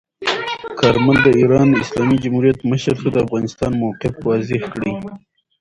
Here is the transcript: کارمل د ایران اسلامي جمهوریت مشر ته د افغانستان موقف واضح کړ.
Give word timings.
کارمل 0.79 1.17
د 1.23 1.27
ایران 1.39 1.69
اسلامي 1.83 2.17
جمهوریت 2.23 2.59
مشر 2.71 2.95
ته 3.01 3.09
د 3.11 3.17
افغانستان 3.25 3.71
موقف 3.81 4.13
واضح 4.27 4.61
کړ. 4.73 4.81